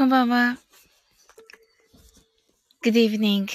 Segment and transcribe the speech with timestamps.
[0.00, 0.56] こんばんは。
[2.82, 3.46] Good evening.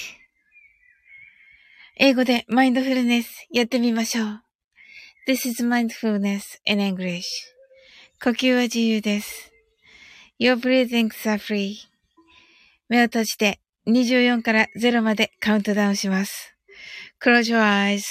[1.96, 4.42] 英語でマインドフルネスやってみましょう。
[5.26, 7.24] This is mindfulness in English.
[8.22, 9.50] 呼吸は自由です。
[10.38, 11.78] Your breathings are free.
[12.88, 16.54] 目を閉じて24から0までカウントダウンします。
[17.20, 18.04] Close your eyes.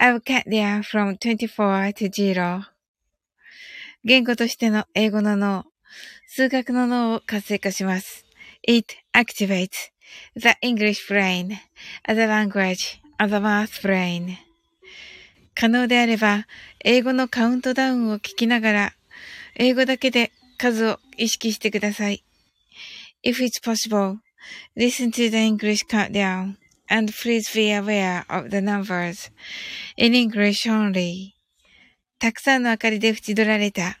[0.00, 2.60] I will count down from 24 to 0.
[4.04, 5.64] 言語としての英語の脳、
[6.36, 8.26] 数学の脳を活性化します。
[8.66, 9.92] It activates
[10.34, 11.52] the English brain
[12.08, 14.34] as a language of the math brain.
[15.54, 16.48] 可能であれば、
[16.84, 18.92] 英語のカウントダウンを聞きながら、
[19.54, 22.24] 英語だけで数を意識してください。
[23.24, 24.16] If it's possible,
[24.76, 26.56] listen to the English countdown
[26.88, 29.30] and please be aware of the numbers
[29.96, 31.34] in English only.
[32.18, 34.00] たくさんの明かりで縁取られた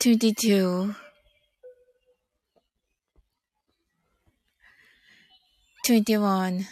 [0.00, 0.94] 22
[5.82, 6.66] 21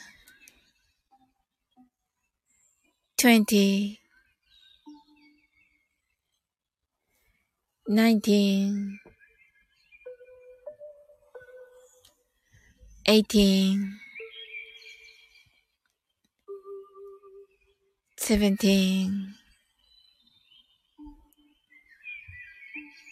[3.16, 4.00] 20
[7.88, 9.00] 19
[13.06, 13.98] 18
[18.16, 19.45] 17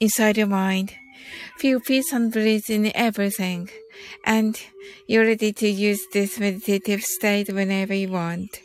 [0.00, 0.94] inside your mind.
[1.58, 3.68] Feel peace and bliss in everything.
[4.26, 4.60] And
[5.06, 8.60] you're ready to use this meditative state whenever you want.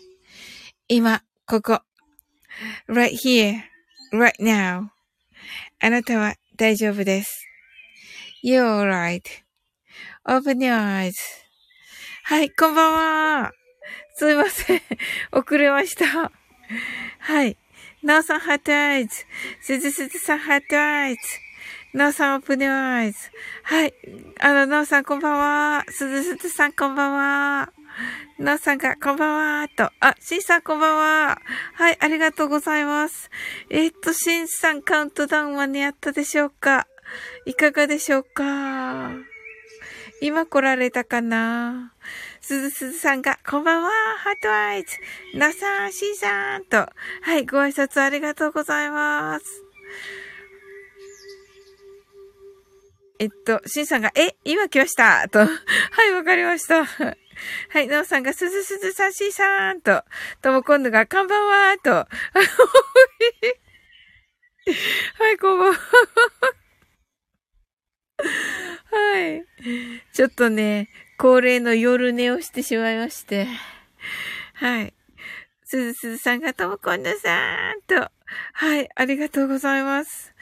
[0.87, 1.81] 今、ここ。
[2.87, 3.63] right here,
[4.11, 4.89] right now.
[5.79, 7.45] あなたは大丈夫です。
[8.43, 8.63] You're
[10.25, 11.13] alright.Open your eyes.
[12.23, 12.93] はい、こんばん
[13.43, 13.51] は。
[14.15, 14.81] すいません。
[15.31, 16.31] 遅れました。
[17.19, 17.57] はい。
[18.04, 19.24] なおさん、 heart eyes。
[19.62, 21.20] すずすずさん、 heart eyes。
[21.94, 23.18] なおさん、 open your eyes。
[23.62, 23.94] はい。
[24.40, 25.38] あの、なおさん、こんばん
[25.78, 25.84] は。
[25.88, 27.72] すずすずさん、こんばんは。
[28.38, 29.68] なおさんが、こんばんは。
[29.70, 29.90] と。
[30.00, 31.40] あ、しんさん、こんばんは。
[31.72, 33.30] はい、ありがとうございます。
[33.70, 36.86] えー、っと、しんさん、カウントダウン間に合ったでしょうか？
[37.46, 39.12] いかがでしょうか？
[40.24, 41.92] 今来られたかな？
[42.40, 44.96] すずすずさんが、こんばんは、ハートアイズ。
[45.36, 49.44] なさん、しんさんと、はい、ご挨拶ありがとうございます。
[53.18, 55.40] えっと、しんさんが、え、今来ましたと。
[55.40, 55.46] は
[56.08, 56.86] い、わかりました。
[56.86, 57.16] は
[57.82, 60.04] い、なおさんが、すずすずさんしーさんと、
[60.40, 61.90] とも今度が、こんばんはと。
[61.90, 62.06] は
[65.34, 65.78] い、こんばんは。
[68.94, 69.44] はい。
[70.12, 70.88] ちょっとね、
[71.18, 73.48] 恒例の夜寝をしてしまいまして。
[74.54, 74.94] はい。
[75.64, 78.10] すずすずさんがともこんぬさーんと。
[78.52, 80.32] はい、ありがとうございます。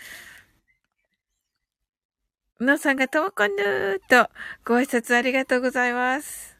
[2.60, 4.28] のさんがともこんぬと、
[4.66, 6.58] ご挨拶ありがとうございます。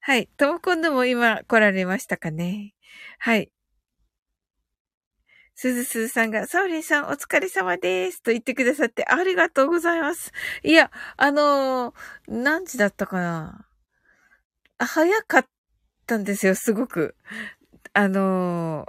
[0.00, 2.74] はい、ともこんぬも今来られましたかね。
[3.20, 3.50] はい。
[5.58, 10.30] すずすずさんが、サウリンさんお疲れ様ですと言ってくださってありがとうございます。
[10.62, 11.94] いや、あのー、
[12.28, 13.66] 何時だったかな
[14.78, 15.46] 早かっ
[16.06, 17.16] たんですよ、すごく。
[17.94, 18.84] あの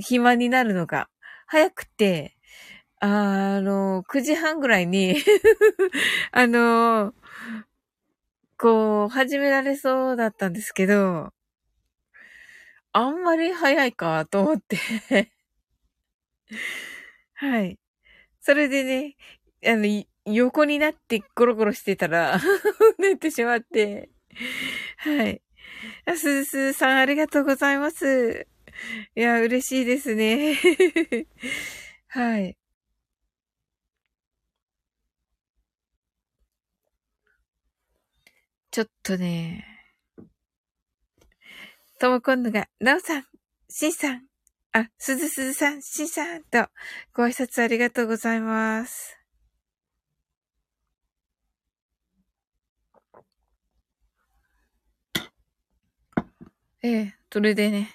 [0.00, 1.08] ー、暇になるのが。
[1.46, 2.36] 早くて、
[2.98, 5.14] あのー、9時半ぐらいに
[6.32, 7.14] あの、
[8.58, 11.32] こう、始められそうだったんですけど、
[12.94, 14.78] あんまり早いかと思って
[17.34, 17.78] はい。
[18.40, 19.16] それでね、
[19.66, 19.86] あの、
[20.26, 22.40] 横になってゴロゴロしてたら
[22.98, 24.10] 寝てしまって。
[24.98, 25.42] はい。
[26.06, 28.48] あ、すずすさんありがとうございます。
[29.16, 30.56] いや、嬉しいですね。
[32.08, 32.56] はい。
[38.70, 39.73] ちょっとね、
[42.04, 43.24] ともこんぬが、なおさん、
[43.70, 44.26] しんさん、
[44.74, 46.68] あ、すずすずさん、しんさんと、
[47.14, 49.18] ご挨拶ありがとうございます。
[56.82, 57.88] ええ、それでね。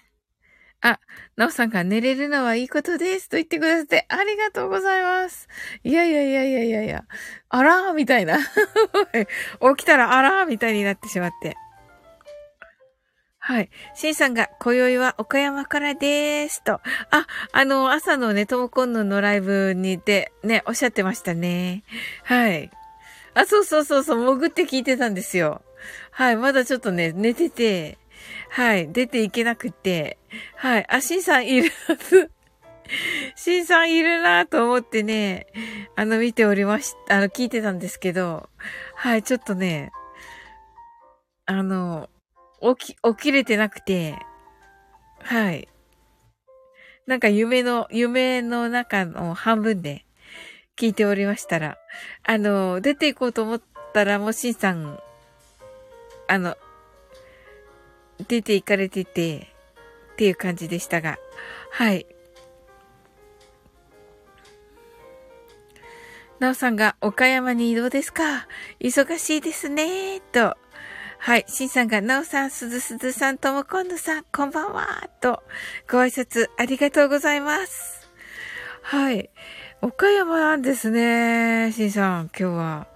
[0.82, 1.00] あ、
[1.36, 5.48] なおさんが寝れるのはいいことですと言ってくださってありがとうございます。
[5.84, 7.04] いやいやいやいやいやいや、
[7.50, 8.40] あらーみたいな。
[9.78, 11.56] 起きたらあらーみたいになってしまって。
[13.50, 13.72] はい。
[13.96, 16.64] シンさんが、今宵は岡山からでーす。
[16.64, 16.74] と。
[16.74, 16.82] あ、
[17.52, 21.84] あの、朝のね、ともこんののライブにて、ね、おっしゃってましたね。
[22.26, 22.70] はい。
[23.34, 25.64] あ、そうそうそうそう、潜って聞いてたんですよ。
[26.12, 26.38] はい。
[26.38, 27.98] まだちょっとね、寝てて、
[28.52, 28.92] はい。
[28.92, 30.20] 出ていけなくて、
[30.56, 30.86] はい。
[30.88, 32.30] あ、シンさんいるはず。
[33.36, 35.48] シンさんいるなと思ってね、
[35.96, 38.48] あの、見ておりました、あの、聞いてたんですけど、
[38.94, 39.24] はい。
[39.24, 39.92] ちょっとね、
[41.48, 42.12] あの、
[42.78, 44.16] 起き、起きれてなくて、
[45.22, 45.68] はい。
[47.06, 50.06] なんか夢の、夢の中の半分で
[50.78, 51.78] 聞いておりましたら、
[52.24, 53.62] あの、出ていこうと思っ
[53.94, 55.00] たら、もしんさん、
[56.28, 56.56] あの、
[58.28, 59.48] 出て行かれてて、
[60.14, 61.18] っていう感じでしたが、
[61.72, 62.06] はい。
[66.40, 68.48] なおさんが岡山に移動ですか
[68.80, 70.56] 忙しいですね、と。
[71.22, 71.46] はい。
[71.48, 75.44] しんさんが、なおさん、すずすずさん、ともこんぬさん、こんばんは、と、
[75.92, 78.10] ご挨拶ありがとうございます。
[78.82, 79.30] はい。
[79.82, 82.88] 岡山なんですね、しんさん、今日は。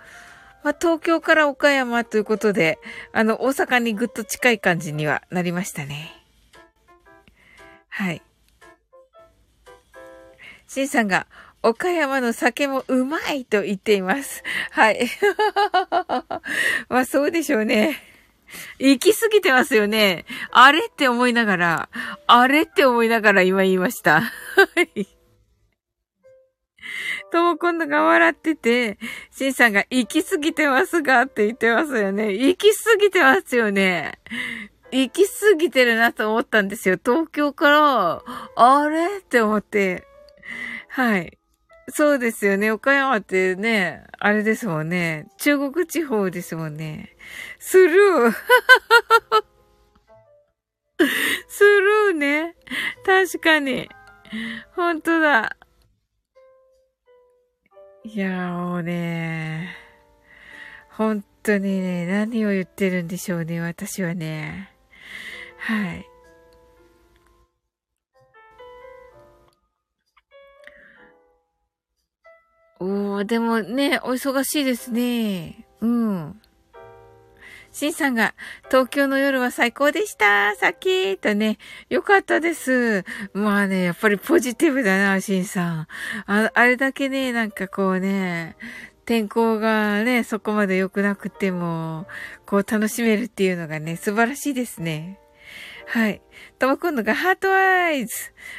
[0.63, 2.79] まあ、東京から岡山ということで、
[3.11, 6.13] あの、大阪にぐっと近い感じにはなりましたね。
[7.89, 8.21] はい。
[10.65, 11.27] しんさんが、
[11.61, 14.43] 岡山の酒もうまいと言っています。
[14.71, 15.09] はい。
[16.87, 18.12] まあそうでしょうね。
[18.79, 20.25] 行き過ぎてますよね。
[20.51, 21.89] あれって思いながら、
[22.27, 24.21] あれって思いながら今言いました。
[24.21, 24.31] は
[24.95, 25.07] い。
[27.31, 28.97] とも今度が笑ってて、
[29.31, 32.33] しんさんが行き過ぎてますがって言ってますよね。
[32.33, 34.19] 行き過ぎてますよね。
[34.91, 36.97] 行き過ぎてるなと思ったんですよ。
[37.03, 38.23] 東京から、
[38.55, 40.05] あれって思って。
[40.89, 41.39] はい。
[41.89, 42.71] そうですよね。
[42.71, 45.27] 岡山ってね、あれですもんね。
[45.37, 47.15] 中国地方ですもんね。
[47.59, 48.33] スルー。
[51.47, 52.55] スルーね。
[53.05, 53.89] 確かに。
[54.75, 55.57] 本当だ。
[58.05, 59.75] いやもうね。
[60.89, 64.71] 本当にね、何を言ってるんでしょうね、私はね。
[65.57, 66.12] はい。
[72.79, 75.65] おー、でもね、お忙しいですね。
[75.81, 76.41] うん。
[77.71, 78.35] シンさんが、
[78.67, 81.57] 東京の夜は最高でしたさっきとね、
[81.89, 83.03] よかったです。
[83.33, 85.87] まあね、やっぱりポジティブだな、シンさん。
[86.27, 88.55] ああれだけね、なんかこうね、
[89.05, 92.05] 天候がね、そこまで良くなくても、
[92.45, 95.19] こう楽しめるっていうのがね、素晴らしいですね。
[95.93, 96.23] はい。
[96.57, 98.15] とも今度がハートアイズ。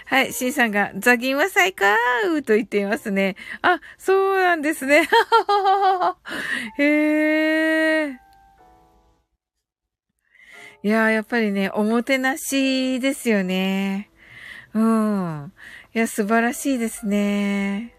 [0.07, 0.33] はい。
[0.33, 1.85] シンさんがザギンは最高
[2.47, 3.35] と言っていますね。
[3.61, 5.09] あ、そうなんですね。
[6.79, 8.21] へえ。
[10.85, 14.11] いやーやっぱりね、おもてなしですよね。
[14.73, 15.53] うん。
[15.93, 17.94] いや、素晴らしいですね。